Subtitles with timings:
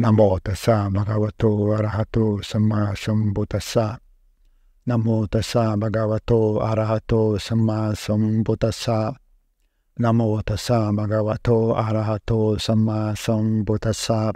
[0.00, 3.98] Namo tassa bhagavato arahato samma sambuddhassa.
[4.86, 9.14] Namo tassa bhagavato arahato samma sambuddhassa.
[9.98, 14.32] Namo tassa bhagavato arahato samma sambuddhassa.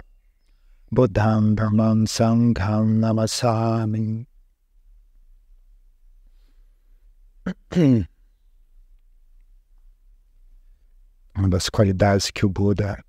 [0.91, 4.27] Buddham Brahman Sangham Namasami.
[11.35, 13.04] Uma das qualidades que o Buda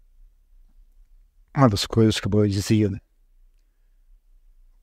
[1.57, 2.98] uma das coisas que o Buda dizia, né?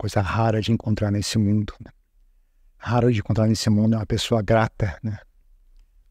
[0.04, 1.74] coisa rara de encontrar nesse mundo.
[1.80, 1.92] Né?
[2.78, 5.18] Raro de encontrar nesse mundo é uma pessoa grata, né?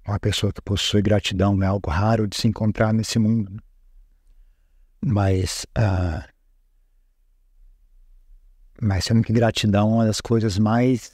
[0.09, 3.53] Uma pessoa que possui gratidão é algo raro de se encontrar nesse mundo.
[3.53, 3.61] Né?
[5.05, 6.27] Mas, uh,
[8.81, 11.13] mas sendo que gratidão é uma das coisas mais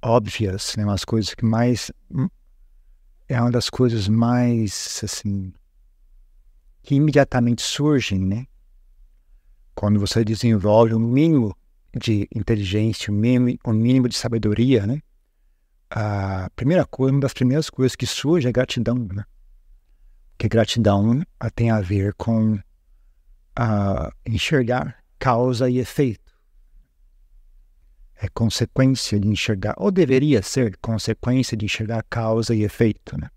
[0.00, 0.84] óbvias, né?
[0.84, 1.92] Umas coisas que mais
[3.28, 5.52] é uma das coisas mais assim
[6.86, 8.46] que imediatamente surgem, né?
[9.74, 11.54] Quando você desenvolve um mínimo
[11.98, 15.02] de inteligência, um mínimo, um mínimo de sabedoria, né?
[15.90, 19.24] A primeira coisa, uma das primeiras coisas que surge é gratidão, né?
[20.30, 21.22] Porque gratidão
[21.56, 22.56] tem a ver com
[23.56, 26.32] a enxergar causa e efeito.
[28.14, 33.28] É consequência de enxergar, ou deveria ser consequência de enxergar causa e efeito, né?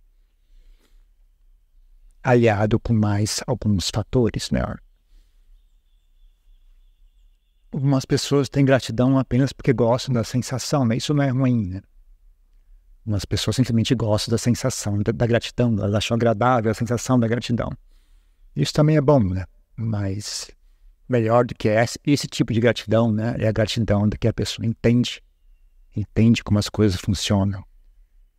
[2.23, 4.61] Aliado com mais alguns fatores, né?
[7.71, 10.97] Algumas pessoas têm gratidão apenas porque gostam da sensação, né?
[10.97, 11.81] Isso não é ruim, né?
[13.05, 17.27] Algumas pessoas simplesmente gostam da sensação da, da gratidão, elas acham agradável a sensação da
[17.27, 17.69] gratidão.
[18.55, 19.45] Isso também é bom, né?
[19.75, 20.51] Mas
[21.07, 23.35] melhor do que esse, esse tipo de gratidão, né?
[23.39, 25.23] É a gratidão de que a pessoa entende,
[25.95, 27.63] entende como as coisas funcionam.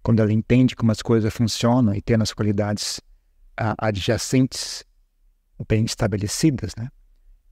[0.02, 3.00] Quando ela entende como as coisas funcionam e tem as qualidades
[3.78, 4.84] adjacentes
[5.68, 6.88] bem estabelecidas, né?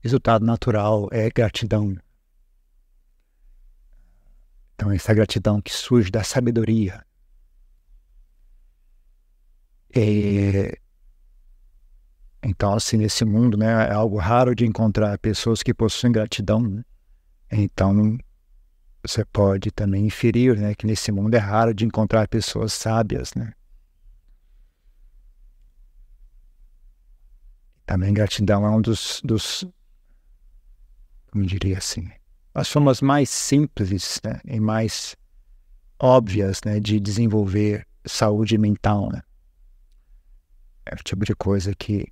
[0.01, 1.95] Resultado natural é gratidão.
[4.73, 7.05] Então, essa gratidão que surge da sabedoria.
[9.93, 10.77] E,
[12.41, 16.61] então, assim, nesse mundo, né, é algo raro de encontrar pessoas que possuem gratidão.
[16.61, 16.83] Né?
[17.51, 18.17] Então,
[19.03, 23.53] você pode também inferir, né, que nesse mundo é raro de encontrar pessoas sábias, né?
[27.89, 29.65] Também gratidão é um dos, dos
[31.31, 32.07] como diria assim,
[32.53, 35.15] as formas mais simples né, e mais
[35.99, 39.09] óbvias né, de desenvolver saúde mental.
[39.11, 39.23] Né?
[40.85, 42.05] É o tipo de coisa que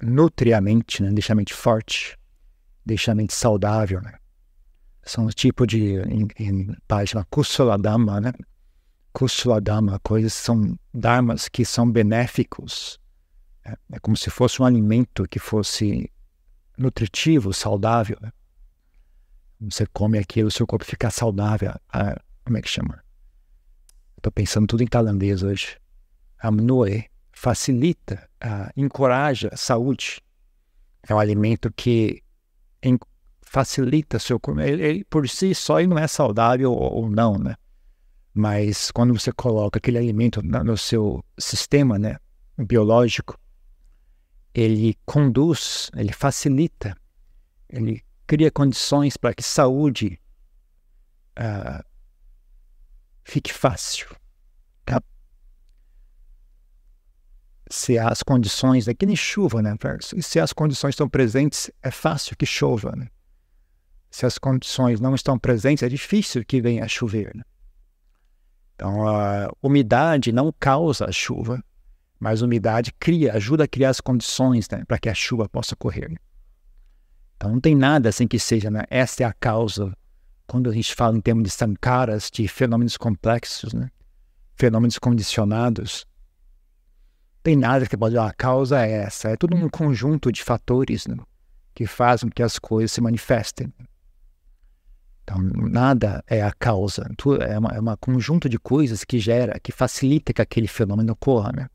[0.00, 2.16] nutre a mente, né, deixa a mente forte,
[2.86, 4.00] deixa a mente saudável.
[4.00, 4.14] Né?
[5.02, 8.32] São o tipo de, em, em página Kusuladama, né?
[9.12, 12.99] Kusuladama, coisas são dharmas que são benéficos
[13.70, 16.10] é, é como se fosse um alimento que fosse
[16.76, 18.16] nutritivo, saudável.
[18.20, 18.32] Né?
[19.60, 21.72] Você come aquilo, o seu corpo fica saudável.
[22.44, 23.02] Como é que chama?
[24.16, 25.78] Estou pensando tudo em tailandês hoje.
[26.42, 28.28] Amnoe facilita,
[28.76, 30.20] encoraja a saúde.
[31.08, 32.22] É um alimento que
[32.82, 32.98] em,
[33.40, 34.60] facilita seu corpo.
[34.60, 37.56] Ele, ele, por si só ele não é saudável ou, ou, não, né?
[38.34, 42.16] Mas quando você coloca aquele alimento no seu sistema, né,
[42.58, 43.39] biológico,
[44.54, 46.96] ele conduz, ele facilita,
[47.68, 50.20] ele cria condições para que saúde
[51.38, 51.84] uh,
[53.24, 54.08] fique fácil.
[54.84, 55.02] Tá?
[57.70, 59.76] Se as condições, é nem chuva, né?
[60.20, 63.08] Se as condições estão presentes, é fácil que chova, né?
[64.10, 67.30] Se as condições não estão presentes, é difícil que venha a chover.
[67.34, 67.44] Né?
[68.74, 71.62] Então, a umidade não causa a chuva,
[72.20, 76.14] mas umidade cria, ajuda a criar as condições né, para que a chuva possa correr.
[77.36, 78.84] Então não tem nada assim que seja, né?
[78.90, 79.96] Essa é a causa.
[80.46, 83.90] Quando a gente fala em termos de sankaras, de fenômenos complexos, né?
[84.54, 86.04] fenômenos condicionados,
[87.42, 89.30] tem nada que pode dizer, a causa é essa.
[89.30, 91.16] É tudo um conjunto de fatores né?
[91.74, 93.72] que fazem que as coisas se manifestem.
[95.22, 97.08] Então, nada é a causa.
[97.48, 101.52] É uma, é conjunto de coisas que gera, que facilita que aquele fenômeno ocorra.
[101.56, 101.68] Né?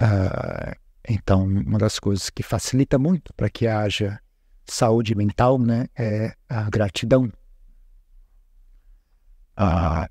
[0.00, 0.76] Uh,
[1.08, 4.20] então, uma das coisas que facilita muito para que haja
[4.66, 7.32] saúde mental né, é a gratidão.
[9.58, 10.06] Uh,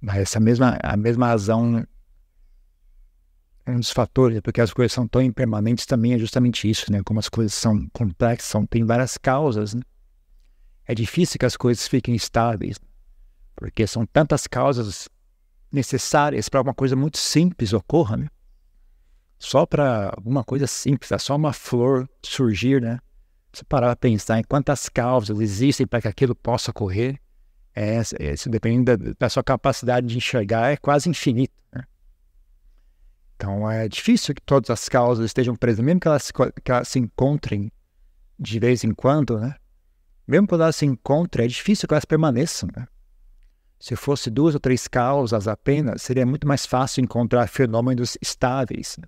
[0.00, 1.84] mas essa mesma, a mesma razão
[3.66, 7.02] é um dos fatores, porque as coisas são tão impermanentes também é justamente isso, né?
[7.04, 9.82] Como as coisas são complexas, são, tem várias causas, né?
[10.86, 12.78] É difícil que as coisas fiquem estáveis,
[13.56, 15.08] porque são tantas causas
[15.76, 18.28] necessárias para uma coisa muito simples ocorra, né?
[19.38, 22.98] só para alguma coisa simples, é só uma flor surgir, né?
[23.52, 27.18] Você parar para pensar em quantas causas existem para que aquilo possa ocorrer,
[27.74, 28.00] é,
[28.32, 31.54] isso depende da, da, sua capacidade de enxergar, é quase infinito.
[31.72, 31.84] Né?
[33.34, 36.98] Então é difícil que todas as causas estejam presas, mesmo que elas, que elas se
[36.98, 37.70] encontrem
[38.38, 39.54] de vez em quando, né?
[40.26, 42.68] Mesmo quando elas se encontrem, é difícil que elas permaneçam.
[42.76, 42.86] Né?
[43.78, 48.96] Se fosse duas ou três causas apenas, seria muito mais fácil encontrar fenômenos estáveis.
[48.98, 49.06] Né?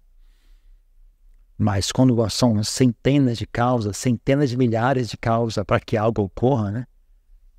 [1.56, 6.70] Mas quando são centenas de causas, centenas de milhares de causas para que algo ocorra,
[6.70, 6.86] né?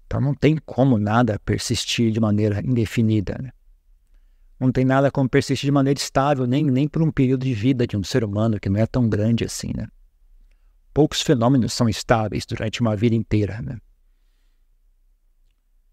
[0.05, 3.37] Então não tem como nada persistir de maneira indefinida.
[3.39, 3.51] Né?
[4.59, 7.85] Não tem nada como persistir de maneira estável, nem, nem por um período de vida
[7.85, 9.71] de um ser humano que não é tão grande assim.
[9.75, 9.87] Né?
[10.93, 13.61] Poucos fenômenos são estáveis durante uma vida inteira.
[13.61, 13.77] Né?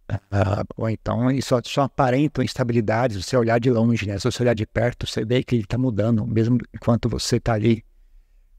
[0.08, 4.18] Uh, ou então isso só, só aparentam instabilidades, você olhar de longe, né?
[4.18, 7.54] Se você olhar de perto, você vê que ele está mudando, mesmo enquanto você está
[7.54, 7.84] ali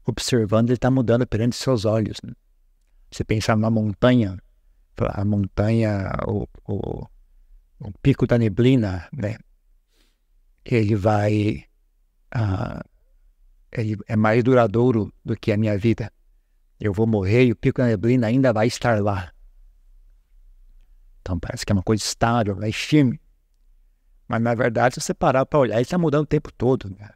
[0.04, 2.18] observando, ele está mudando perante seus olhos.
[2.22, 2.32] Né?
[3.10, 4.38] Você pensar numa montanha,
[4.98, 7.06] a montanha, o, o,
[7.80, 9.36] o, pico da neblina, né?
[10.64, 11.64] Ele vai.
[12.34, 12.84] Uh,
[13.72, 16.12] ele é mais duradouro do que a minha vida.
[16.78, 19.32] Eu vou morrer e o pico da neblina ainda vai estar lá.
[21.28, 23.20] Então parece que é uma coisa estável, é firme.
[24.26, 26.88] Mas na verdade, se você parar para olhar, ele está mudando o tempo todo.
[26.88, 27.10] Né?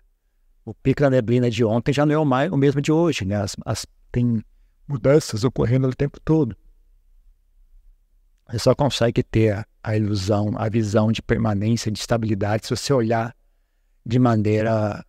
[0.67, 3.25] O pico da neblina de ontem já não é o, mais, o mesmo de hoje.
[3.25, 3.37] Né?
[3.37, 4.45] As, as, tem
[4.87, 6.55] mudanças ocorrendo o tempo todo.
[8.51, 12.93] Você só consegue ter a, a ilusão, a visão de permanência, de estabilidade, se você
[12.93, 13.35] olhar
[14.05, 15.03] de maneira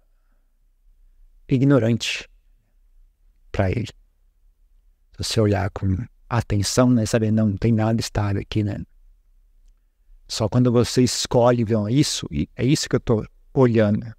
[1.50, 2.30] ignorante
[3.52, 3.88] para ele.
[5.12, 5.98] Se você olhar com
[6.30, 8.78] atenção, né, saber não, não tem nada estável aqui, né?
[10.34, 14.12] Só quando você escolhe, viu, isso, é isso que eu estou olhando.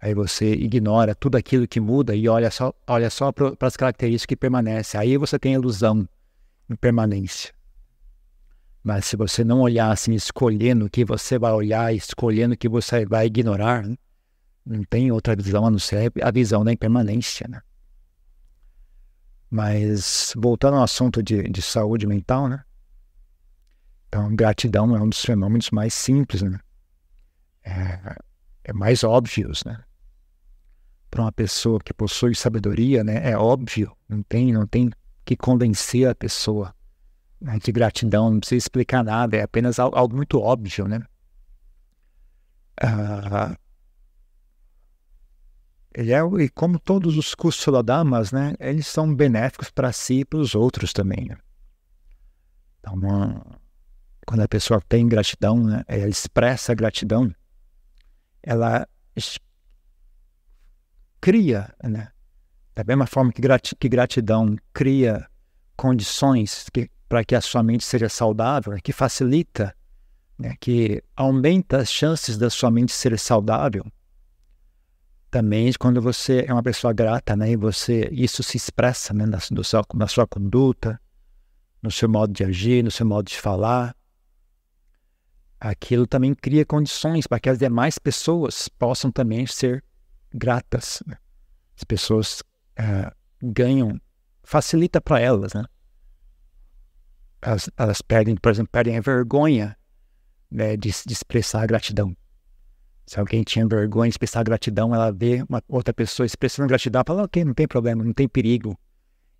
[0.00, 4.26] Aí você ignora tudo aquilo que muda e olha só, olha só para as características
[4.26, 5.00] que permanecem.
[5.00, 6.08] Aí você tem ilusão
[6.70, 7.52] de permanência.
[8.84, 12.68] Mas se você não olhar assim, escolhendo o que você vai olhar, escolhendo o que
[12.68, 13.96] você vai ignorar, né?
[14.64, 17.48] não tem outra visão a não ser a visão da impermanência.
[17.48, 17.60] Né?
[19.50, 22.62] Mas voltando ao assunto de, de saúde mental, né?
[24.08, 26.58] Então, gratidão é um dos fenômenos mais simples, né?
[27.62, 28.16] É,
[28.64, 29.82] é mais óbvios, né?
[31.10, 33.30] Para uma pessoa que possui sabedoria, né?
[33.30, 34.90] É óbvio, não tem, não tem
[35.24, 36.74] que convencer a pessoa
[37.40, 41.02] né, de gratidão, não precisa explicar nada, é apenas algo, algo muito óbvio, né?
[42.80, 43.56] Ah,
[45.94, 50.38] ele é, e como todos os kushaladamas, né, eles são benéficos para si e para
[50.38, 51.26] os outros também.
[51.28, 51.36] Né?
[52.78, 53.44] Então, uma,
[54.28, 57.34] quando a pessoa tem gratidão, né, ela expressa gratidão,
[58.42, 58.86] ela
[61.18, 62.12] cria, né,
[62.74, 65.26] da mesma forma que, grat, que gratidão cria
[65.74, 66.66] condições
[67.08, 69.74] para que a sua mente seja saudável, né, que facilita,
[70.38, 73.82] né, que aumenta as chances da sua mente ser saudável,
[75.30, 79.38] também quando você é uma pessoa grata, né, e você isso se expressa, né, na,
[79.94, 81.00] na sua conduta,
[81.82, 83.96] no seu modo de agir, no seu modo de falar,
[85.60, 89.84] aquilo também cria condições para que as demais pessoas possam também ser
[90.32, 91.02] gratas.
[91.06, 91.16] Né?
[91.76, 92.42] As pessoas
[92.78, 94.00] uh, ganham,
[94.42, 95.64] facilita para elas, né?
[97.40, 99.76] Elas, elas, perdem, por exemplo, perdem a vergonha
[100.50, 102.16] né, de, de expressar gratidão.
[103.06, 107.22] Se alguém tinha vergonha de expressar gratidão, ela vê uma outra pessoa expressando gratidão, fala,
[107.22, 108.76] ok, não tem problema, não tem perigo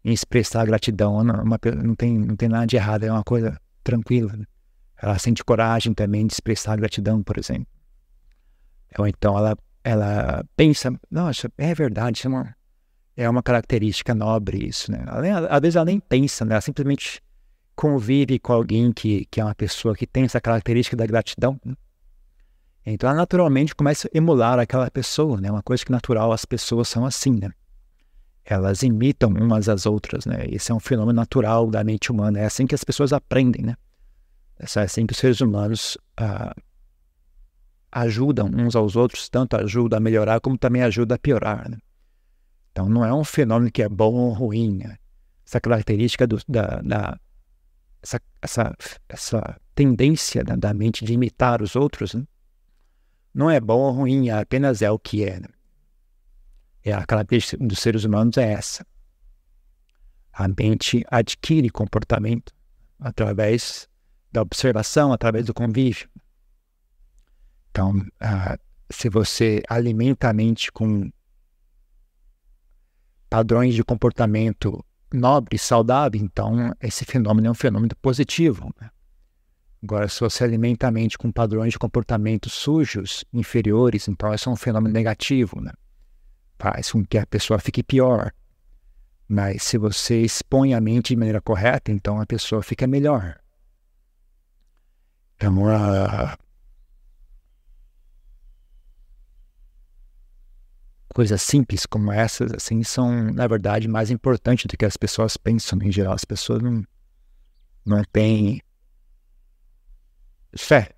[0.05, 3.61] em expressar gratidão, não, uma, não, tem, não tem nada de errado, é uma coisa
[3.83, 4.33] tranquila.
[4.33, 4.45] Né?
[5.01, 7.67] Ela sente coragem também de expressar gratidão, por exemplo.
[9.07, 12.57] Então ela, ela pensa, nossa, é verdade, é uma,
[13.17, 15.05] é uma característica nobre isso, né?
[15.49, 16.55] Às vezes ela nem pensa, né?
[16.55, 17.23] Ela simplesmente
[17.77, 21.61] convive com alguém que, que é uma pessoa que tem essa característica da gratidão.
[21.65, 21.75] Né?
[22.85, 25.51] Então ela naturalmente começa a emular aquela pessoa, né?
[25.51, 27.51] Uma coisa que natural, as pessoas são assim, né?
[28.45, 30.47] Elas imitam umas às outras, né?
[30.49, 32.41] Esse é um fenômeno natural da mente humana.
[32.41, 33.77] É assim que as pessoas aprendem, né?
[34.59, 36.55] É assim que os seres humanos ah,
[37.93, 41.79] ajudam uns aos outros, tanto ajuda a melhorar como também ajuda a piorar, né?
[42.73, 44.97] Então não é um fenômeno que é bom ou ruim, né?
[45.47, 47.21] Essa característica do, da, da
[48.03, 48.77] essa, essa,
[49.09, 52.25] essa tendência da, da mente de imitar os outros, né?
[53.35, 55.41] não é bom ou ruim, apenas é o que é.
[55.41, 55.49] Né?
[56.85, 58.87] É a característica dos seres humanos é essa.
[60.33, 62.53] A mente adquire comportamento
[62.99, 63.89] através
[64.31, 66.09] da observação, através do convívio.
[67.71, 68.59] Então, uh,
[68.91, 71.11] se você alimenta a mente com
[73.29, 78.73] padrões de comportamento nobre, saudável, então esse fenômeno é um fenômeno positivo.
[78.81, 78.91] Né?
[79.83, 84.53] Agora, se você alimenta a mente com padrões de comportamento sujos, inferiores, então isso é
[84.53, 85.73] um fenômeno negativo, né?
[86.59, 88.33] Faz com que a pessoa fique pior.
[89.29, 93.39] Mas se você expõe a mente de maneira correta, então a pessoa fica melhor.
[95.39, 96.37] Então, uh,
[101.15, 105.79] coisas simples como essas, assim, são, na verdade, mais importantes do que as pessoas pensam
[105.81, 106.13] em geral.
[106.13, 106.85] As pessoas não,
[107.87, 108.61] não têm
[110.57, 110.91] fé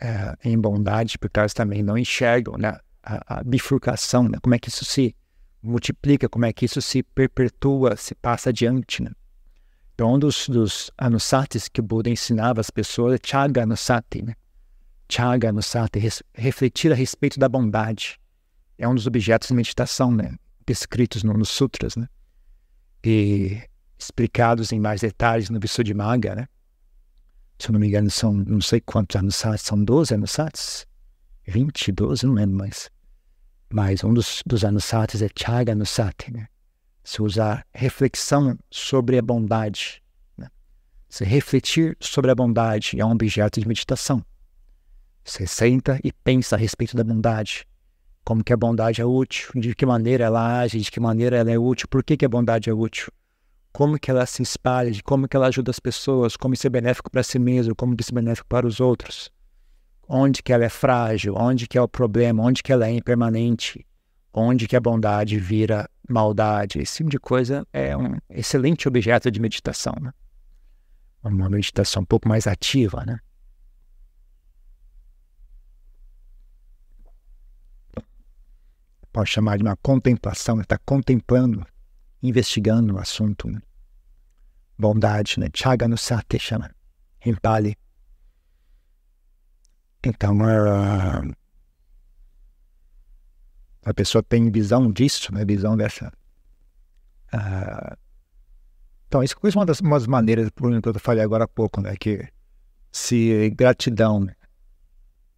[0.00, 4.58] é, em bondade, porque elas também não enxergam né, a, a, bifurcação, né, como é
[4.58, 5.16] que isso se
[5.60, 9.02] multiplica, como é que isso se perpetua, se passa adiante.
[9.02, 9.10] Né?
[9.96, 14.22] Então, um dos, dos anusatis que o Buda ensinava às pessoas é Chaga Anusati.
[14.22, 14.34] Né?
[15.10, 18.20] Chaga Anusati, res, refletir a respeito da bondade.
[18.76, 20.36] É um dos objetos de meditação né?
[20.66, 21.96] descritos no, nos sutras.
[21.96, 22.06] Né?
[23.02, 23.62] E
[23.98, 26.48] explicados em mais detalhes no Visuddhimagga, né?
[27.58, 30.86] se eu não me engano, são não sei quantos anusatis, são 12 anusatis?
[31.48, 32.90] 20, 12, não lembro mais.
[33.72, 36.48] Mas um dos, dos anusatis é Chaga Anusati, né?
[37.06, 40.02] Se usar reflexão sobre a bondade.
[40.36, 40.48] Né?
[41.08, 44.24] Se refletir sobre a bondade é um objeto de meditação.
[45.24, 47.66] Você senta e pensa a respeito da bondade.
[48.24, 51.50] Como que a bondade é útil, de que maneira ela age, de que maneira ela
[51.50, 53.12] é útil, por que, que a bondade é útil
[53.76, 56.70] como que ela se espalha, de como que ela ajuda as pessoas, como isso é
[56.70, 59.30] benéfico para si mesmo, como isso é benéfico para os outros.
[60.08, 63.86] Onde que ela é frágil, onde que é o problema, onde que ela é impermanente,
[64.36, 66.78] onde que a bondade vira maldade.
[66.78, 69.94] Esse tipo de coisa é um excelente objeto de meditação.
[69.98, 70.12] Né?
[71.24, 73.18] Uma meditação um pouco mais ativa, né?
[79.10, 81.66] Pode chamar de uma contemplação, está contemplando
[82.22, 83.48] investigando o assunto.
[83.48, 83.60] Né?
[84.78, 85.48] Bondade, né?
[85.54, 86.70] Chaga no Sate chama,
[87.24, 87.74] em Pali.
[90.04, 91.34] Então, uh,
[93.86, 95.44] a pessoa tem visão disso, né?
[95.44, 96.12] visão dessa.
[97.32, 97.96] Uh,
[99.06, 101.80] então, isso é uma das umas maneiras, por exemplo, que eu falei agora há pouco,
[101.80, 101.94] né?
[101.94, 102.28] que
[102.90, 104.26] se gratidão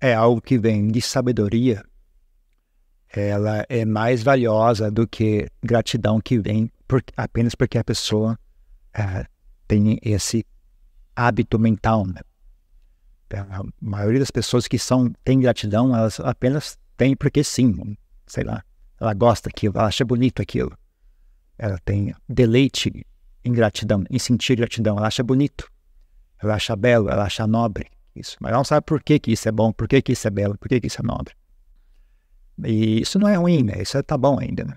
[0.01, 1.85] é algo que vem de sabedoria,
[3.11, 8.39] ela é mais valiosa do que gratidão que vem por, apenas porque a pessoa
[8.95, 9.27] é,
[9.67, 10.43] tem esse
[11.15, 12.07] hábito mental.
[12.07, 12.21] Né?
[13.31, 17.97] A maioria das pessoas que são têm gratidão, elas apenas têm porque sim,
[18.29, 18.63] sei lá,
[19.01, 20.77] ela gosta daquilo, ela acha bonito aquilo.
[21.59, 23.07] Ela tem deleite
[23.45, 25.71] em gratidão, em sentir gratidão, ela acha bonito,
[26.41, 29.49] ela acha belo, ela acha nobre isso, mas ela não sabe por que, que isso
[29.49, 31.35] é bom, por que, que isso é belo, por que, que isso é nobre.
[32.65, 33.81] E isso não é ruim, né?
[33.81, 34.77] Isso tá bom ainda, né?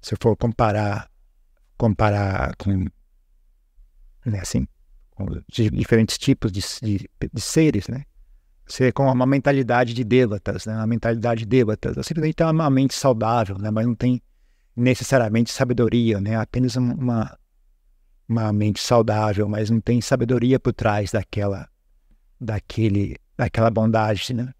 [0.00, 1.08] Se for comparar,
[1.76, 2.86] comparar com,
[4.24, 4.66] né, assim,
[5.10, 5.26] com
[5.72, 8.04] diferentes tipos de, de, de seres, né?
[8.68, 10.74] Ser com uma mentalidade de devatas, né?
[10.74, 11.94] Uma mentalidade de devatas.
[12.06, 13.70] Simplesmente tem uma mente saudável, né?
[13.70, 14.20] Mas não tem
[14.76, 16.36] necessariamente sabedoria, né?
[16.36, 17.36] Apenas uma,
[18.28, 21.68] uma mente saudável, mas não tem sabedoria por trás daquela,
[22.38, 24.52] daquele, daquela bondade, né?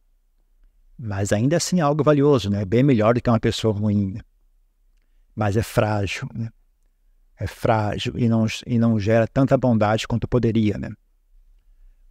[0.99, 2.65] Mas ainda assim é algo valioso, né?
[2.65, 4.15] Bem melhor do que uma pessoa ruim.
[4.15, 4.21] Né?
[5.37, 6.49] Mas é frágil, né?
[7.39, 10.91] É frágil e não, e não gera tanta bondade quanto poderia, né?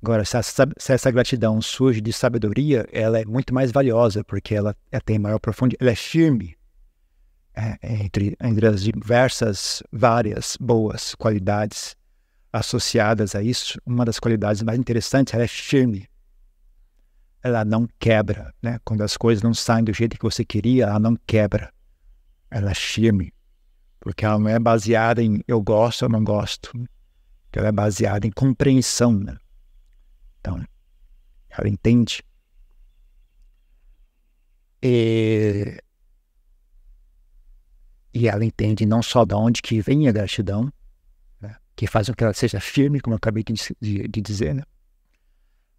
[0.02, 4.54] Agora, se essa, se essa, gratidão surge de sabedoria, ela é muito mais valiosa, porque
[4.54, 6.56] ela, ela tem maior profundidade, ela é firme
[7.56, 11.96] é, entre, entre as diversas, várias boas qualidades
[12.54, 13.80] associadas a isso.
[13.86, 16.08] Uma das qualidades mais interessantes, ela é firme
[17.48, 18.80] ela não quebra, né?
[18.84, 21.72] Quando as coisas não saem do jeito que você queria, ela não quebra.
[22.50, 23.34] Ela é firme,
[24.00, 26.72] porque ela não é baseada em eu gosto ou não gosto.
[27.54, 29.36] Ela é baseada em compreensão, né?
[30.40, 30.64] Então,
[31.50, 32.24] ela entende.
[34.82, 35.82] E,
[38.14, 40.72] e ela entende não só de onde que vem a gratidão,
[41.42, 41.58] né?
[41.76, 44.64] que faz com que ela seja firme, como eu acabei de, de, de dizer, né?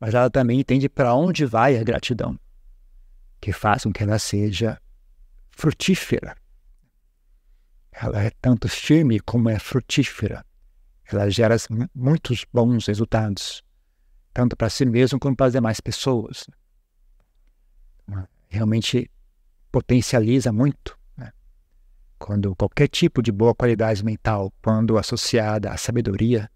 [0.01, 2.39] mas ela também entende para onde vai a gratidão,
[3.41, 4.81] que faz com que ela seja
[5.51, 6.37] frutífera.
[7.93, 10.45] Ela é tanto firme como é frutífera.
[11.11, 11.57] Ela gera
[11.95, 13.65] muitos bons resultados,
[14.39, 16.49] tanto para si mesmo como para as demais pessoas.
[18.49, 19.11] Realmente
[19.73, 20.97] potencializa muito.
[21.17, 21.33] Né?
[22.21, 26.49] Quando qualquer tipo de boa qualidade mental, quando associada à sabedoria,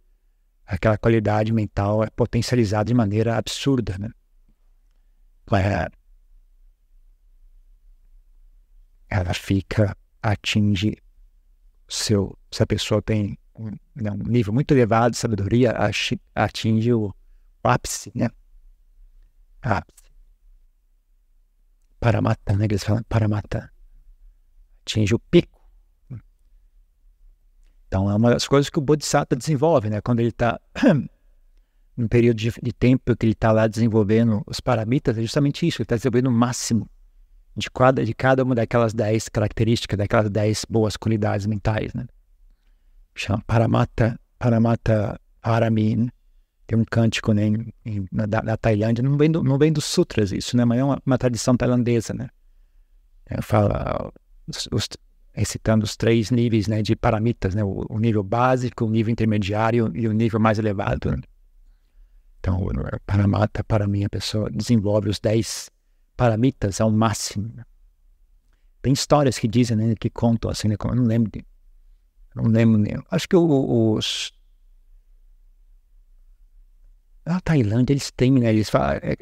[0.65, 4.11] aquela qualidade mental é potencializada de maneira absurda, né?
[5.51, 5.89] É,
[9.11, 10.97] ela fica atinge
[11.89, 15.75] seu, se a pessoa tem um, né, um nível muito elevado de sabedoria,
[16.33, 17.12] atinge o
[17.62, 18.28] ápice, né?
[19.62, 20.02] Ápice.
[22.00, 22.64] Para matar, né?
[22.64, 23.73] Eles falam para matar.
[24.83, 25.61] Atinge o pico.
[27.87, 30.00] Então é uma das coisas que o Bodhisattva desenvolve, né?
[30.00, 30.59] Quando ele está
[31.97, 35.83] num período de, de, tempo que ele está lá desenvolvendo os paramitas, é justamente isso,
[35.83, 36.88] ele está desenvolvendo o máximo
[37.54, 42.07] de cada, de cada uma daquelas dez características, daquelas dez boas qualidades mentais, né?
[43.14, 46.09] Chama Paramata, Paramata Paramin.
[46.73, 49.85] Tem um cântico né, em, em, na, na, Tailândia, não vem, do, não vem dos
[49.85, 50.64] sutras isso, né?
[50.64, 52.31] Mas é uma, uma tradição tailandesa, né?
[53.26, 54.11] É, fala,
[54.49, 54.88] os, os,
[55.35, 57.62] recitando os três níveis né, de paramitas, né?
[57.62, 61.11] O, o, nível básico, o nível intermediário e o nível mais elevado.
[61.11, 61.19] Né?
[62.41, 62.67] Então,
[63.05, 65.69] Paramata, para mim, a pessoa desenvolve os dez
[66.17, 67.52] paramitas ao máximo.
[68.81, 71.45] Tem histórias que dizem, né, que contam assim, né, eu não lembro, de,
[72.35, 73.05] não lembro.
[73.11, 74.33] Acho que os
[77.25, 79.17] na Tailândia eles têm, né, eles falam, é,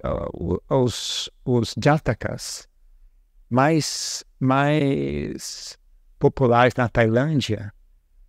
[0.69, 2.69] os os jatakas
[3.49, 5.79] mais mais
[6.19, 7.73] populares na Tailândia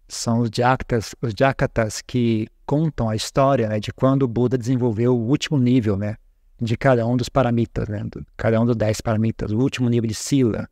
[0.08, 5.16] são os jakatas, os jakatas que contam a história né, de quando o Buda desenvolveu
[5.16, 6.18] o último nível, né,
[6.62, 8.04] de cada um dos paramitas, né?
[8.38, 10.70] cada um dos dez paramitas, o último nível de sila,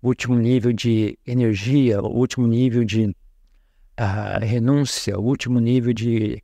[0.00, 6.42] o último nível de energia, o último nível de uh, renúncia, o último nível de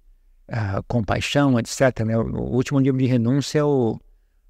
[0.52, 2.00] uh, compaixão, etc.
[2.04, 2.16] Né?
[2.16, 4.00] O último nível de renúncia é o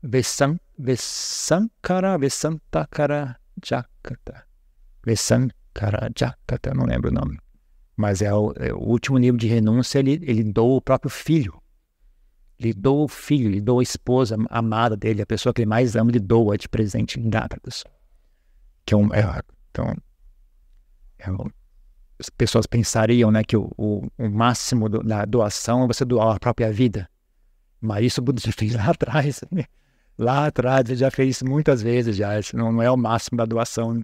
[0.02, 4.44] Vesan, Vesankara, Vesantakara Jakata.
[5.04, 7.38] Vesankara Jakata, não lembro o nome.
[7.96, 11.62] Mas é o, é o último nível de renúncia, ele, ele doa o próprio filho
[12.64, 15.96] ele doa o filho, ele doa a esposa amada dele, a pessoa que ele mais
[15.96, 17.48] ama, ele doa de presente, em dá.
[18.84, 19.94] Que é um, é, então,
[21.18, 21.50] é um,
[22.22, 26.36] as pessoas pensariam né, que o, o, o máximo do, da doação é você doar
[26.36, 27.08] a própria vida.
[27.80, 29.40] Mas isso o Buda já fez lá atrás.
[29.50, 29.64] Né?
[30.16, 32.38] Lá atrás ele já fez isso muitas vezes já.
[32.38, 33.94] Isso não, não é o máximo da doação.
[33.94, 34.02] Né?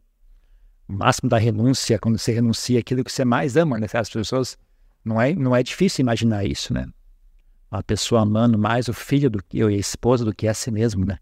[0.89, 3.87] O máximo da renúncia, quando você renuncia aquilo que você mais ama, né?
[3.93, 4.59] As pessoas
[5.05, 6.87] não é, não é difícil imaginar isso, né?
[7.71, 10.55] Uma pessoa amando mais o filho do que eu e a esposa do que a
[10.55, 11.19] si mesmo, né?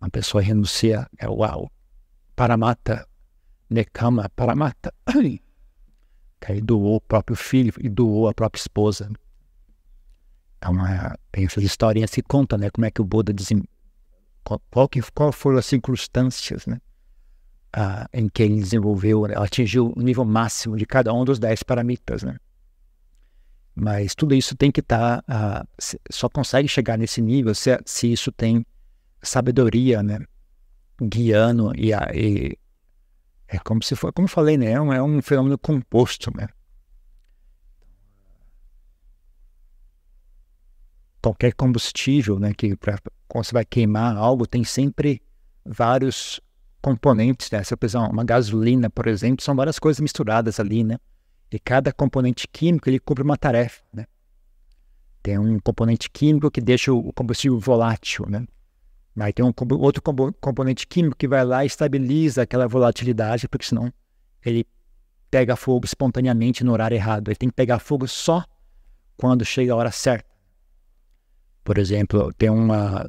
[0.00, 1.70] Uma pessoa renuncia, é uau.
[2.36, 3.06] Paramata,
[3.70, 4.92] Nekama, Paramata.
[6.46, 9.10] Aí doou o próprio filho e doou a própria esposa.
[10.62, 12.70] É, tem essas historinhas que contam, né?
[12.70, 13.62] Como é que o Buda desem...
[14.70, 16.80] qual, que, qual foram as circunstâncias, né?
[17.72, 19.34] Ah, em que ele desenvolveu, né?
[19.36, 22.36] atingiu o nível máximo de cada um dos dez paramitas, né?
[23.74, 28.12] Mas tudo isso tem que estar, tá, uh, só consegue chegar nesse nível se, se
[28.12, 28.64] isso tem
[29.20, 30.20] sabedoria, né?
[31.02, 32.56] Guiando e, e
[33.54, 34.72] é como se for, como eu falei, né?
[34.72, 36.48] É um, é um fenômeno composto, né?
[41.22, 42.52] Qualquer combustível, né?
[42.52, 45.22] Que pra, quando você vai queimar algo, tem sempre
[45.64, 46.40] vários
[46.82, 47.62] componentes, né?
[47.62, 47.78] Se eu
[48.10, 50.98] uma gasolina, por exemplo, são várias coisas misturadas ali, né?
[51.50, 54.06] E cada componente químico ele cumpre uma tarefa, né?
[55.22, 58.44] Tem um componente químico que deixa o combustível volátil, né?
[59.18, 60.02] Aí tem um outro
[60.40, 63.92] componente químico que vai lá e estabiliza aquela volatilidade, porque senão
[64.44, 64.66] ele
[65.30, 67.28] pega fogo espontaneamente no horário errado.
[67.28, 68.44] Ele tem que pegar fogo só
[69.16, 70.28] quando chega a hora certa.
[71.62, 73.08] Por exemplo, tem uma.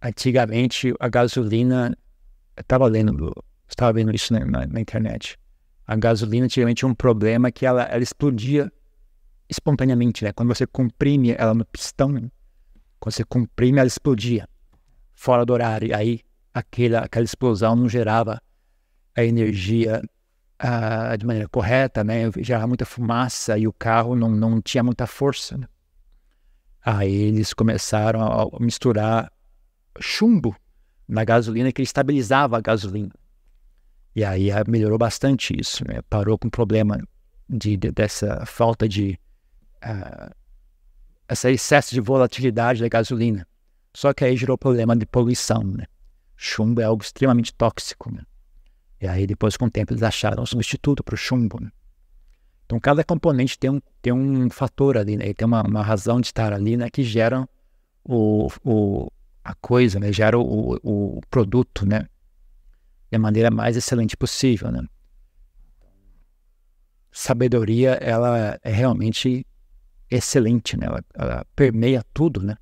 [0.00, 1.96] Antigamente a gasolina.
[2.56, 3.32] Estava lendo,
[3.68, 5.36] estava vendo isso na, na, na internet
[5.86, 8.72] a gasolina antigamente tinha um problema que ela, ela explodia
[9.48, 10.32] espontaneamente, né?
[10.32, 12.30] Quando você comprime ela no pistão, né?
[12.98, 14.48] quando você comprime ela explodia
[15.24, 15.96] fora do horário.
[15.96, 16.20] Aí
[16.52, 18.38] aquela, aquela explosão não gerava
[19.16, 20.02] a energia
[20.62, 22.30] uh, de maneira correta, né?
[22.38, 25.56] Gerava muita fumaça e o carro não, não tinha muita força.
[25.56, 25.66] Né?
[26.84, 29.32] Aí eles começaram a misturar
[29.98, 30.54] chumbo
[31.08, 33.14] na gasolina que estabilizava a gasolina.
[34.14, 36.02] E aí ah, melhorou bastante isso, né?
[36.10, 37.02] Parou com o problema
[37.48, 39.18] de, de, dessa falta de.
[39.82, 40.30] Uh,
[41.26, 43.46] esse excesso de volatilidade da gasolina.
[43.94, 45.84] Só que aí gerou problema de poluição, né?
[46.36, 48.22] Chumbo é algo extremamente tóxico, né?
[49.00, 51.70] E aí depois com o tempo eles acharam um substituto para o chumbo, né?
[52.66, 55.32] Então cada componente tem um, tem um fator ali, né?
[55.32, 56.90] tem uma, uma razão de estar ali, né?
[56.90, 57.48] Que gera
[58.04, 59.10] o, o,
[59.44, 60.12] a coisa, né?
[60.12, 62.06] Gera o, o produto, né?
[63.14, 64.82] da maneira mais excelente possível, né?
[67.12, 69.46] Sabedoria, ela é realmente
[70.10, 70.86] excelente, né?
[70.86, 72.56] Ela, ela permeia tudo, né?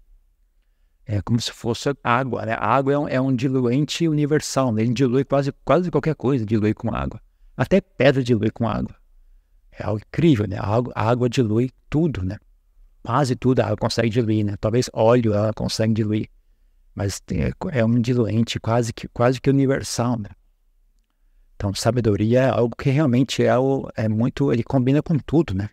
[1.12, 2.55] É como se fosse água, né?
[2.55, 4.81] A água é um, é um diluente universal, né?
[4.81, 7.20] ele dilui quase, quase qualquer coisa, dilui com água.
[7.55, 8.96] Até pedra dilui com água.
[9.72, 10.57] É algo incrível, né?
[10.59, 12.38] A água, a água dilui tudo, né?
[13.03, 14.57] Quase tudo a água consegue diluir, né?
[14.59, 16.31] Talvez óleo ela consegue diluir,
[16.94, 20.31] mas é, é um diluente quase que, quase que universal, né?
[21.57, 25.68] Então, sabedoria é algo que realmente é, o, é muito, ele combina com tudo, né?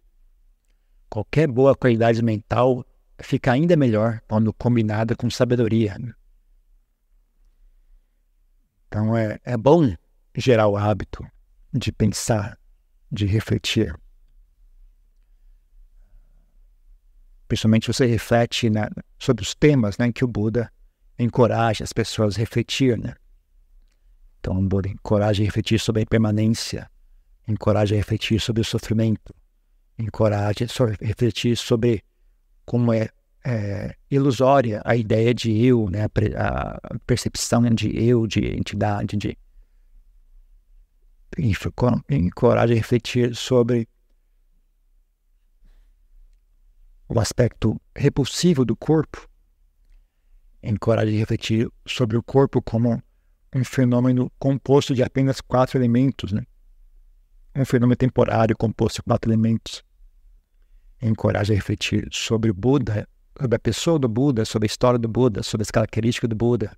[1.10, 2.86] Qualquer boa qualidade mental
[3.22, 5.98] fica ainda melhor quando combinada com sabedoria.
[6.00, 6.14] Né?
[8.88, 9.94] Então, é, é bom
[10.36, 11.26] gerar o hábito
[11.74, 12.58] de pensar,
[13.12, 13.96] de refletir.
[17.48, 18.70] Principalmente você reflete
[19.18, 20.72] sobre os temas né, que o Buda
[21.18, 23.16] encoraja as pessoas a refletir, né?
[24.40, 26.90] Então, o Buda encoraja a refletir sobre a impermanência,
[27.48, 29.36] encoraja a refletir sobre o sofrimento,
[29.98, 32.04] encoraja a refletir sobre
[32.70, 33.10] como é,
[33.44, 36.06] é ilusória a ideia de eu, né?
[36.38, 39.36] a, percepção de eu, de entidade, de
[42.08, 43.90] encoraja a refletir sobre
[47.08, 49.28] o aspecto repulsivo do corpo,
[50.62, 53.02] encoraja a refletir sobre o corpo como
[53.56, 56.44] um fenômeno composto de apenas quatro elementos, né?
[57.56, 59.84] um fenômeno temporário composto de quatro elementos.
[61.02, 63.08] Encoraja a refletir sobre o Buda,
[63.40, 66.76] sobre a pessoa do Buda, sobre a história do Buda, sobre as características do Buda.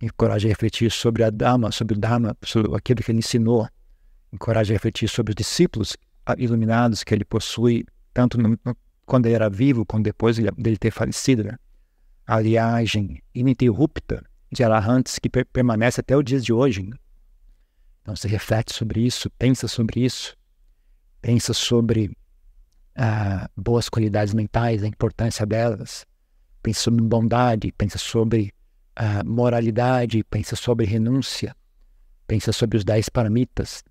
[0.00, 3.66] Encoraja a refletir sobre a Dhamma, sobre o Dhamma, sobre aquilo que ele ensinou.
[4.30, 5.96] Encoraja a refletir sobre os discípulos
[6.36, 10.90] iluminados que ele possui, tanto no, no, quando ele era vivo, quanto depois dele ter
[10.90, 11.44] falecido.
[11.44, 11.56] Né?
[12.26, 16.82] A viagem ininterrupta de Arahants que per permanece até o dia de hoje.
[16.82, 16.96] Né?
[18.02, 20.36] Então você reflete sobre isso, pensa sobre isso,
[21.22, 22.16] pensa sobre
[22.96, 26.06] ah, boas qualidades mentais, a importância delas,
[26.62, 28.52] pensa sobre bondade, pensa sobre
[28.94, 31.54] ah, moralidade, pensa sobre renúncia,
[32.26, 33.84] pensa sobre os dez paramitas,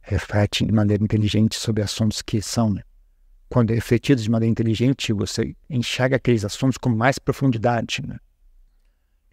[0.00, 2.82] reflete de maneira inteligente sobre assuntos que são, né?
[3.48, 8.02] quando refletidos de maneira inteligente, você enxerga aqueles assuntos com mais profundidade.
[8.06, 8.18] Né?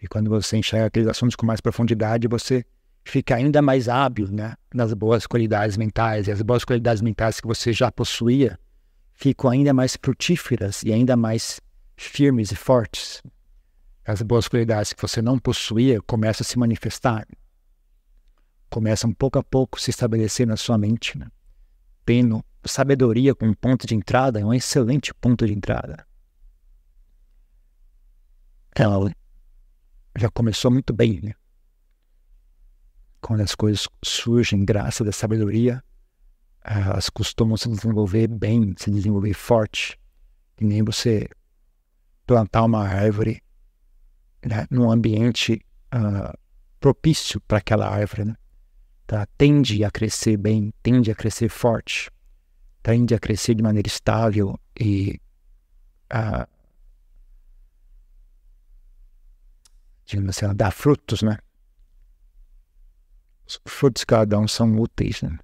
[0.00, 2.64] E quando você enxerga aqueles assuntos com mais profundidade, você
[3.04, 6.26] fica ainda mais hábil né, nas boas qualidades mentais.
[6.26, 8.58] E as boas qualidades mentais que você já possuía
[9.12, 11.60] ficam ainda mais frutíferas e ainda mais
[11.96, 13.22] firmes e fortes.
[14.04, 17.26] As boas qualidades que você não possuía começam a se manifestar.
[18.68, 21.16] Começam pouco a pouco se estabelecer na sua mente.
[21.16, 21.28] Né?
[22.66, 26.06] Sabedoria como ponto de entrada é um excelente ponto de entrada.
[28.74, 29.12] Ela
[30.16, 31.34] já começou muito bem, né?
[33.24, 35.82] Quando as coisas surgem graças à sabedoria,
[36.62, 39.98] elas costumam se desenvolver bem, se desenvolver forte.
[40.54, 41.26] Que nem você
[42.26, 43.42] plantar uma árvore
[44.44, 46.38] né, num ambiente uh,
[46.78, 48.26] propício para aquela árvore.
[48.26, 48.36] Né?
[49.06, 49.26] Tá?
[49.38, 52.10] Tende a crescer bem, tende a crescer forte,
[52.82, 55.18] tende a crescer de maneira estável e
[56.12, 56.46] uh,
[60.04, 61.38] digamos assim, ela dá frutos, né?
[63.46, 65.38] Os frutos de cada um são úteis, né?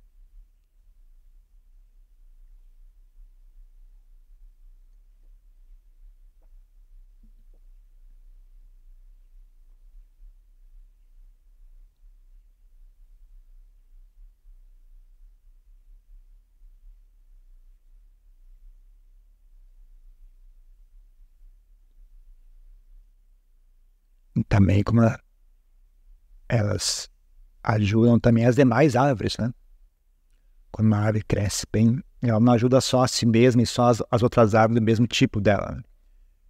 [24.48, 25.00] também como
[26.48, 27.08] elas
[27.62, 29.52] ajudam também as demais árvores, né?
[30.70, 34.02] Quando uma árvore cresce bem, ela não ajuda só a si mesma e só as,
[34.10, 35.72] as outras árvores do mesmo tipo dela.
[35.76, 35.82] Né?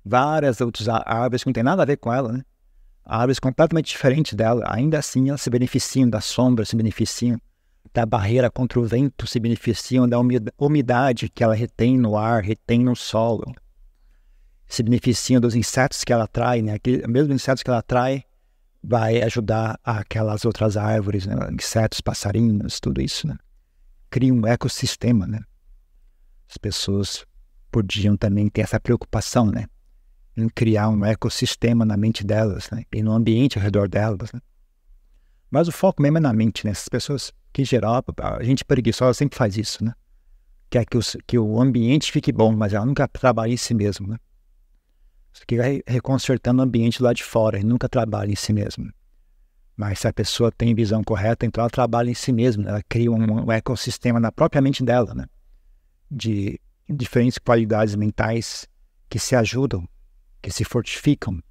[0.04, 2.42] Várias outras árvores que não tem nada a ver com ela, né?
[3.04, 7.40] Árvores completamente diferentes dela, ainda assim elas se beneficiam da sombra, se beneficiam
[7.92, 10.16] da barreira contra o vento, se beneficiam da
[10.58, 13.44] umidade que ela retém no ar, retém no solo
[14.70, 16.74] se beneficiam dos insetos que ela atrai, né?
[16.74, 18.24] Aquele, mesmo insetos que ela atrai
[18.82, 21.34] vai ajudar aquelas outras árvores, né?
[21.52, 23.36] insetos, passarinhos, tudo isso, né?
[24.08, 25.40] Cria um ecossistema, né?
[26.48, 27.24] As pessoas
[27.70, 29.66] podiam também ter essa preocupação, né?
[30.36, 32.84] Em criar um ecossistema na mente delas, né?
[32.92, 34.40] E no ambiente ao redor delas, né?
[35.50, 36.72] Mas o foco mesmo é na mente, né?
[36.72, 38.02] Essas pessoas, que em geral,
[38.38, 39.92] a gente preguiçosa sempre faz isso, né?
[40.70, 44.08] Quer que, os, que o ambiente fique bom, mas ela nunca trabalha em si mesma,
[44.08, 44.16] né?
[45.32, 48.90] Você fica reconsertando o ambiente lá de fora e nunca trabalha em si mesmo.
[49.76, 52.68] Mas se a pessoa tem visão correta, então ela trabalha em si mesma.
[52.68, 55.26] Ela cria um, um ecossistema na própria mente dela, né?
[56.10, 58.68] De diferentes qualidades mentais
[59.08, 59.88] que se ajudam
[60.40, 61.42] que se fortificam,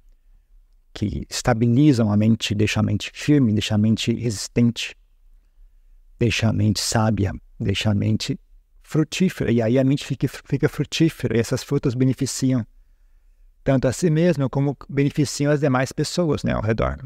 [0.92, 4.96] que estabilizam a mente, deixam a mente firme, deixam a mente resistente,
[6.18, 8.38] deixam a mente sábia, deixam a mente
[8.82, 9.52] frutífera.
[9.52, 12.66] E aí a mente fica, fica frutífera e essas frutas beneficiam
[13.62, 16.98] tanto a si mesmo como beneficiam as demais pessoas né, ao redor.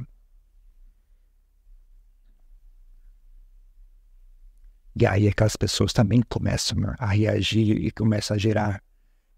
[4.96, 8.82] E aí aquelas pessoas também começam a reagir e começam a gerar,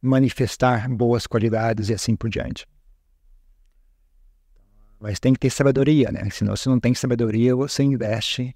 [0.02, 2.66] manifestar boas qualidades e assim por diante.
[5.00, 6.29] Mas tem que ter sabedoria, né?
[6.31, 8.55] Senão, se não tem sabedoria, você investe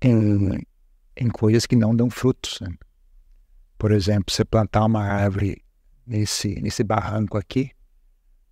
[0.00, 0.60] em,
[1.16, 2.60] em coisas que não dão frutos.
[2.60, 2.72] Né?
[3.76, 5.62] Por exemplo, você plantar uma árvore
[6.08, 7.70] nesse, nesse barranco aqui,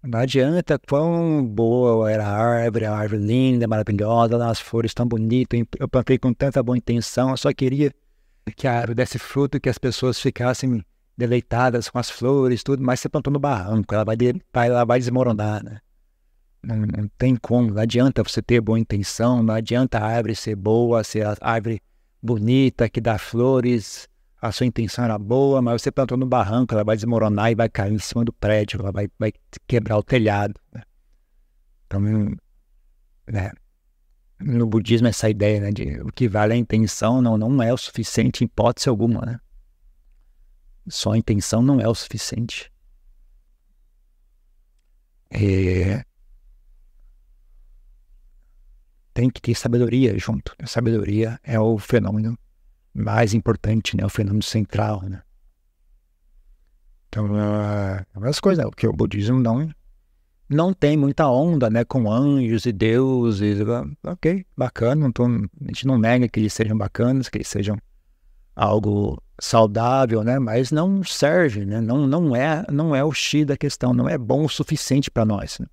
[0.03, 5.61] não adianta quão boa era a árvore, a árvore linda, maravilhosa, as flores tão bonitas,
[5.79, 7.93] eu plantei com tanta boa intenção, eu só queria
[8.55, 10.85] que a árvore desse fruto, que as pessoas ficassem
[11.17, 14.17] deleitadas com as flores, tudo, mas você plantou no barranco, ela vai,
[14.53, 15.81] vai, ela vai desmoronar, né?
[16.63, 20.57] Não, não, tem como, não adianta você ter boa intenção, não adianta a árvore ser
[20.57, 21.81] boa, ser a árvore
[22.23, 24.09] bonita, que dá flores,
[24.41, 27.69] a sua intenção era boa, mas você plantou no barranco, ela vai desmoronar e vai
[27.69, 29.33] cair em cima do prédio, ela vai, vai
[29.67, 30.55] quebrar o telhado.
[30.73, 30.83] Né?
[31.87, 32.01] Então,
[33.27, 33.53] né,
[34.39, 37.79] no budismo, essa ideia né, de o que vale a intenção não, não é o
[37.79, 39.25] suficiente em hipótese alguma.
[39.25, 39.41] Né?
[40.89, 42.71] Só a intenção não é o suficiente.
[45.31, 46.05] É...
[49.15, 50.55] Tem que ter sabedoria junto.
[50.59, 52.39] A sabedoria é o fenômeno
[52.97, 54.05] mais importante, né?
[54.05, 55.23] O fenômeno central, né?
[57.09, 58.71] Então, uh, as coisas, né?
[58.71, 59.69] porque o budismo não,
[60.49, 61.85] não tem muita onda, né?
[61.85, 63.59] Com anjos e deuses.
[64.03, 65.13] Ok, bacana.
[65.13, 67.77] Tô, a gente não nega que eles sejam bacanas, que eles sejam
[68.55, 70.39] algo saudável, né?
[70.39, 71.81] Mas não serve, né?
[71.81, 75.27] Não, não, é, não é o X da questão, não é bom o suficiente para
[75.27, 75.59] nós.
[75.59, 75.67] Né?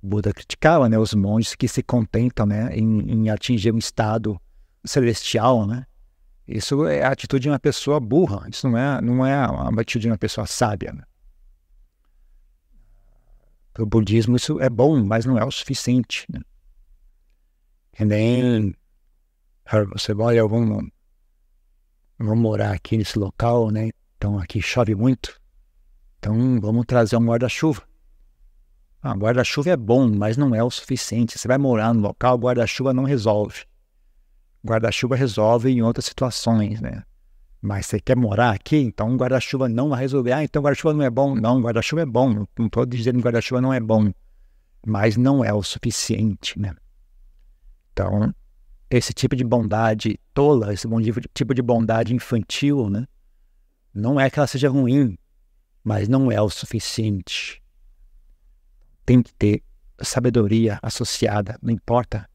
[0.00, 0.96] Buda criticava, né?
[0.96, 2.70] Os monges que se contentam, né?
[2.72, 4.40] Em, em atingir um estado
[4.86, 5.86] celestial, né?
[6.46, 10.02] Isso é a atitude de uma pessoa burra, isso não é, não é a atitude
[10.02, 10.92] de uma pessoa sábia.
[10.92, 11.02] Né?
[13.72, 16.24] Para o budismo isso é bom, mas não é o suficiente.
[16.32, 16.40] Né?
[17.98, 18.74] Nem
[19.92, 20.64] você olha, vou,
[22.18, 23.90] vou morar aqui nesse local, né?
[24.16, 25.40] Então aqui chove muito,
[26.18, 27.82] então vamos trazer um guarda-chuva.
[29.02, 31.38] Ah, guarda-chuva é bom, mas não é o suficiente.
[31.38, 33.64] Você vai morar no local, guarda-chuva não resolve.
[34.66, 37.02] Guarda-chuva resolve em outras situações, né?
[37.62, 40.32] Mas você quer morar aqui, então guarda-chuva não vai resolver.
[40.32, 41.34] Ah, então guarda-chuva não é bom.
[41.34, 42.46] Não, guarda-chuva é bom.
[42.58, 44.12] Não estou dizendo que guarda-chuva não é bom.
[44.84, 46.74] Mas não é o suficiente, né?
[47.92, 48.34] Então,
[48.90, 50.86] esse tipo de bondade tola, esse
[51.32, 53.06] tipo de bondade infantil, né?
[53.94, 55.16] Não é que ela seja ruim,
[55.82, 57.62] mas não é o suficiente.
[59.04, 59.62] Tem que ter
[60.02, 62.28] sabedoria associada, não importa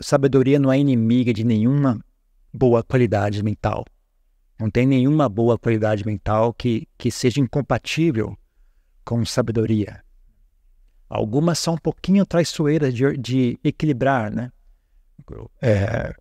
[0.00, 2.02] sabedoria não é inimiga de nenhuma
[2.52, 3.84] boa qualidade mental.
[4.58, 8.36] Não tem nenhuma boa qualidade mental que, que seja incompatível
[9.04, 10.02] com sabedoria.
[11.08, 14.52] Algumas são um pouquinho traiçoeiras de, de equilibrar, né?
[15.62, 16.14] É,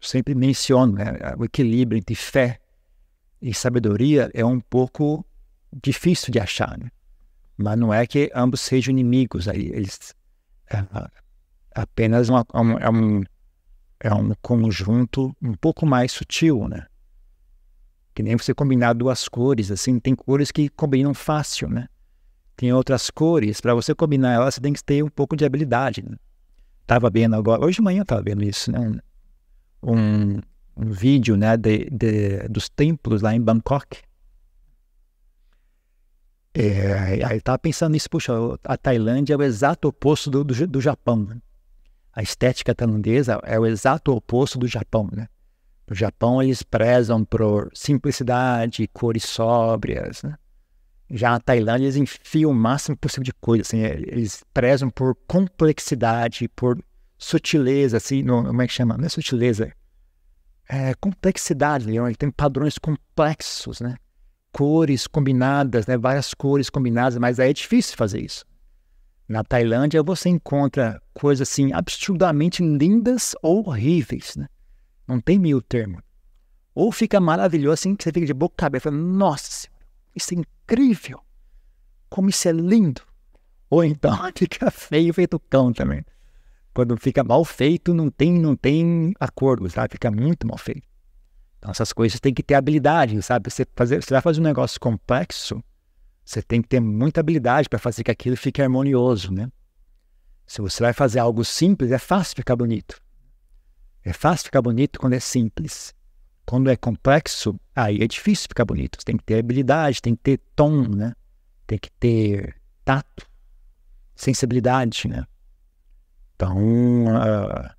[0.00, 1.12] sempre menciono, né?
[1.38, 2.58] O equilíbrio entre fé
[3.40, 5.24] e sabedoria é um pouco
[5.72, 6.90] difícil de achar, né?
[7.56, 9.66] Mas não é que ambos sejam inimigos aí.
[9.66, 10.14] Eles,
[10.70, 10.78] é,
[11.74, 12.44] apenas uma,
[12.80, 13.22] é, um,
[14.00, 16.86] é um conjunto um pouco mais sutil, né?
[18.14, 21.88] Que nem você combinar duas cores, assim, tem cores que combinam fácil, né?
[22.56, 26.02] Tem outras cores, para você combinar elas, você tem que ter um pouco de habilidade.
[26.02, 26.16] Né?
[26.86, 29.00] Tava vendo agora, hoje de manhã tava vendo isso, né?
[29.82, 30.40] Um,
[30.76, 34.02] um vídeo, né, de, de, dos templos lá em Bangkok.
[36.52, 38.32] É, aí eu tava pensando nisso, puxa,
[38.64, 41.24] a Tailândia é o exato oposto do, do, do Japão.
[41.24, 41.40] Né?
[42.12, 45.28] A estética tailandesa é o exato oposto do Japão, né?
[45.88, 50.36] No Japão eles prezam por simplicidade, cores sóbrias, né?
[51.10, 55.16] Já na Tailândia eles enfiam o máximo possível de coisa, assim, é, eles prezam por
[55.26, 56.80] complexidade, por
[57.18, 58.96] sutileza, assim, no, como é que chama?
[58.96, 59.72] Não é sutileza,
[60.68, 63.96] é complexidade, Leon, ele tem padrões complexos, né?
[64.52, 65.98] Cores combinadas, né?
[65.98, 68.44] Várias cores combinadas, mas aí é difícil fazer isso.
[69.30, 74.48] Na Tailândia você encontra coisas assim absurdamente lindas ou horríveis, né?
[75.06, 76.02] Não tem meio termo.
[76.74, 79.68] Ou fica maravilhoso assim que você fica de boca aberta, nossa,
[80.16, 81.20] isso é incrível.
[82.08, 83.02] Como isso é lindo.
[83.70, 86.04] Ou então fica feio feito cão também.
[86.74, 89.92] Quando fica mal feito, não tem, não tem acordo, sabe?
[89.92, 90.88] Fica muito mal feito.
[91.58, 93.48] Então, essas coisas tem que ter habilidade, sabe?
[93.48, 95.62] Você, fazer, você vai fazer um negócio complexo,
[96.30, 99.50] você tem que ter muita habilidade para fazer que aquilo fique harmonioso, né?
[100.46, 103.02] Se você vai fazer algo simples, é fácil ficar bonito.
[104.04, 105.92] É fácil ficar bonito quando é simples.
[106.46, 108.96] Quando é complexo, aí é difícil ficar bonito.
[108.96, 111.16] Você tem que ter habilidade, tem que ter tom, né?
[111.66, 113.28] Tem que ter tato,
[114.14, 115.26] sensibilidade, né?
[116.36, 117.70] Então, uh,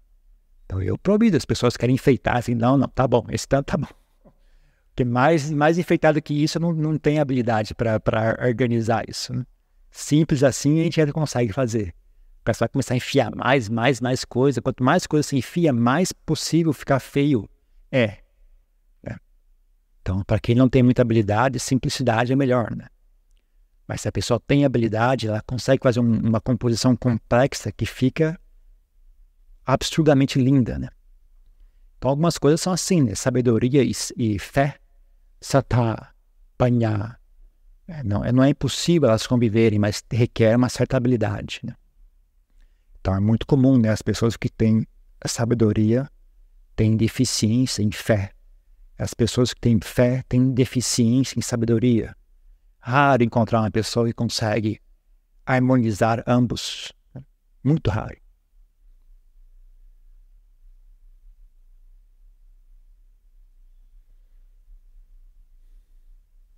[0.65, 1.37] então eu proibido.
[1.37, 3.87] As pessoas querem enfeitar, assim, não, não, tá bom, esse tanto tá bom.
[4.91, 9.33] Porque mais, mais enfeitado que isso, não, não tem habilidade para organizar isso.
[9.33, 9.45] Né?
[9.89, 11.93] Simples assim, a gente já consegue fazer.
[12.41, 14.61] O pessoal vai começar a enfiar mais, mais, mais coisa.
[14.61, 17.49] Quanto mais coisa se enfia, mais possível ficar feio
[17.91, 18.17] é.
[19.03, 19.17] Né?
[20.01, 22.87] Então, para quem não tem muita habilidade, simplicidade é melhor, né?
[23.87, 28.39] Mas se a pessoa tem habilidade, ela consegue fazer um, uma composição complexa que fica
[29.65, 30.89] absurdamente linda, né?
[31.97, 33.15] Então, algumas coisas são assim, né?
[33.15, 34.80] Sabedoria e, e fé,
[35.41, 36.13] sata,
[36.57, 37.17] panha.
[37.87, 41.75] É, não, é, não é impossível elas conviverem, mas requer uma certa habilidade, né?
[42.99, 43.89] Então, é muito comum, né?
[43.89, 44.87] As pessoas que têm
[45.25, 46.07] sabedoria
[46.75, 48.31] têm deficiência em fé.
[48.97, 52.15] As pessoas que têm fé têm deficiência em sabedoria.
[52.79, 54.79] Raro encontrar uma pessoa que consegue
[55.45, 56.93] harmonizar ambos.
[57.13, 57.23] Né?
[57.63, 58.15] Muito raro.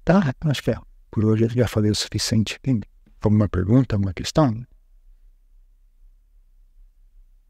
[0.04, 0.78] Tá, acho que é.
[1.10, 2.60] Por hoje eu já falei o suficiente.
[2.62, 2.82] Tem
[3.22, 4.66] alguma pergunta, alguma questão?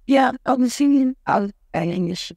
[0.10, 2.36] Yeah, obviously, I'll English.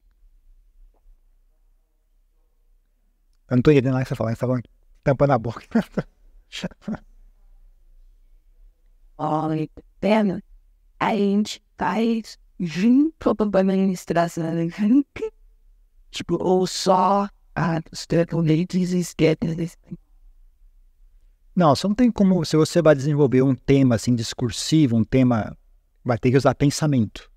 [3.48, 4.64] Eu não tô entendendo nada que você fala, você tá falando
[5.06, 5.62] tampando a boca.
[9.18, 9.68] Olha,
[10.00, 10.42] pena,
[10.98, 14.44] a gente faz junto com a administração,
[16.10, 19.78] tipo, ou só a os componentes esquemas.
[21.56, 22.44] Não, você não tem como.
[22.44, 25.56] Se você vai desenvolver um tema assim discursivo, um tema,
[26.04, 27.30] vai ter que usar pensamento,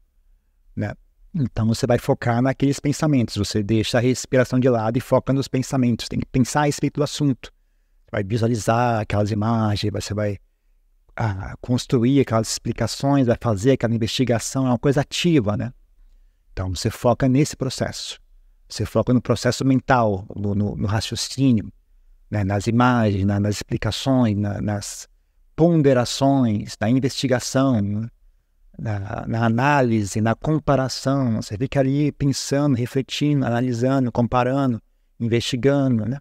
[0.76, 0.94] né?
[1.34, 3.38] Então você vai focar naqueles pensamentos.
[3.38, 6.10] Você deixa a respiração de lado e foca nos pensamentos.
[6.10, 7.50] Tem que pensar a respeito do assunto.
[8.12, 10.38] Vai visualizar aquelas imagens, você vai
[11.16, 14.66] ah, construir aquelas explicações, vai fazer aquela investigação.
[14.66, 15.72] É uma coisa ativa, né?
[16.52, 18.20] Então você foca nesse processo.
[18.68, 21.72] Você foca no processo mental, no, no, no raciocínio
[22.30, 25.08] né, nas imagens, na, nas explicações, na, nas
[25.56, 28.10] ponderações, na investigação,
[28.78, 31.42] na, na, análise, na comparação.
[31.42, 34.82] Você fica ali pensando, refletindo, analisando, comparando,
[35.20, 36.20] investigando, né?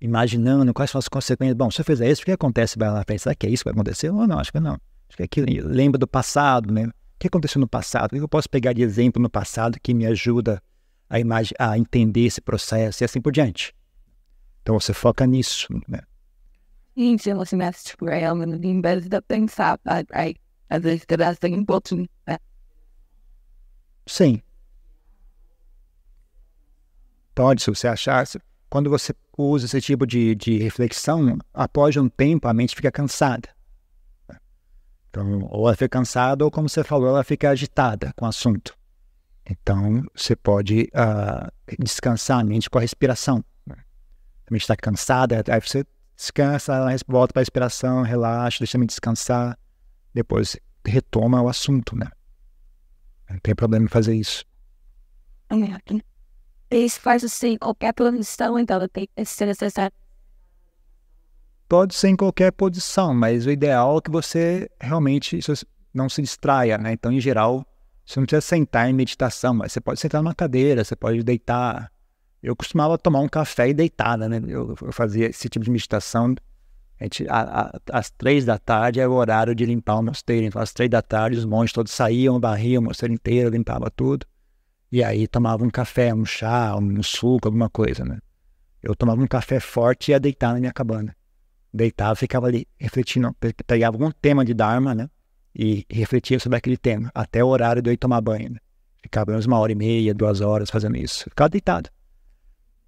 [0.00, 1.56] imaginando quais são as consequências.
[1.56, 3.22] Bom, se eu fizer isso, o que acontece vai lá frente?
[3.22, 4.10] Será que é isso que vai acontecer?
[4.10, 4.74] Ou não, acho que não.
[5.08, 5.68] Acho que é aquilo.
[5.68, 6.84] Lembra do passado, né?
[6.86, 8.12] O que aconteceu no passado?
[8.12, 10.62] O que eu posso pegar de exemplo no passado que me ajuda
[11.10, 11.16] a,
[11.70, 13.74] a entender esse processo e assim por diante?
[14.68, 16.00] Então você foca nisso, né?
[16.94, 19.80] Sim, você mexe tipo, realmente em vez de pensar,
[20.12, 20.36] aí,
[20.68, 21.06] às vezes
[21.40, 21.64] tem um
[22.26, 22.36] né?
[24.06, 24.42] Sim.
[27.34, 28.26] Pode, se você achar,
[28.68, 33.48] quando você usa esse tipo de, de reflexão, após um tempo a mente fica cansada.
[35.08, 38.76] Então, ou ela fica cansada, ou como você falou, ela fica agitada com o assunto.
[39.48, 41.50] Então, você pode uh,
[41.82, 43.42] descansar a mente com a respiração
[44.48, 45.84] a mente está cansada, aí você
[46.16, 46.74] descansa,
[47.06, 49.58] volta para a respiração, relaxa, deixa a mente descansar,
[50.12, 52.10] depois retoma o assunto, né?
[53.30, 54.44] Não tem problema em fazer isso.
[56.70, 59.96] Isso faz assim, qualquer posição, então tem que ser necessário.
[61.68, 65.38] Pode ser em qualquer posição, mas o ideal é que você realmente
[65.92, 66.92] não se distraia, né?
[66.92, 67.66] Então, em geral,
[68.04, 71.92] você não precisa sentar em meditação, mas você pode sentar numa cadeira, você pode deitar,
[72.42, 74.40] eu costumava tomar um café e deitada, né?
[74.46, 76.34] Eu, eu fazia esse tipo de meditação.
[77.00, 80.46] A gente, a, a, às três da tarde era o horário de limpar o mosteiro.
[80.46, 84.26] Então, às três da tarde, os monges todos saíam, barriam o mosteiro inteiro, limpava tudo.
[84.90, 88.18] E aí tomava um café, um chá, um suco, alguma coisa, né?
[88.82, 91.14] Eu tomava um café forte e ia deitar na minha cabana.
[91.74, 93.34] Deitava, ficava ali refletindo,
[93.66, 95.10] pegava algum tema de Dharma, né?
[95.54, 98.50] E refletia sobre aquele tema, até o horário de eu ir tomar banho.
[98.50, 98.58] Né?
[99.02, 101.24] Ficava menos uma hora e meia, duas horas fazendo isso.
[101.24, 101.90] Ficava deitado.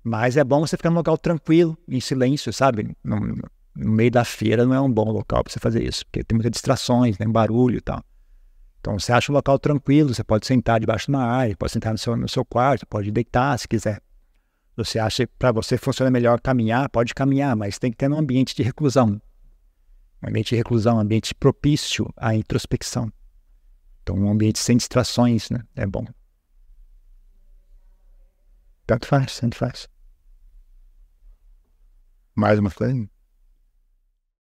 [0.02, 2.96] Mas é bom você ficar num local tranquilo, em silêncio, sabe?
[3.04, 6.24] No, no meio da feira não é um bom local para você fazer isso, porque
[6.24, 8.02] tem muitas distrações, tem barulho e tal.
[8.80, 11.92] Então você acha um local tranquilo, você pode sentar debaixo de uma árvore, pode sentar
[11.92, 14.00] no seu, no seu quarto, pode deitar se quiser.
[14.76, 18.18] Você acha que para você funciona melhor caminhar, pode caminhar, mas tem que ter um
[18.18, 19.20] ambiente de reclusão.
[20.22, 23.12] Um ambiente de reclusão, um ambiente propício à introspecção.
[24.02, 25.62] Então um ambiente sem distrações, né?
[25.76, 26.06] É bom.
[28.90, 29.88] Tanto faz, tanto faz.
[32.34, 33.08] Mais uma coisa?